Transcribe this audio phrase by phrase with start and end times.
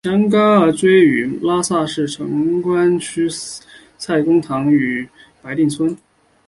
[0.03, 3.29] 强嘎日追位于拉萨市城关区
[3.99, 5.07] 蔡公堂乡
[5.43, 5.95] 白定村。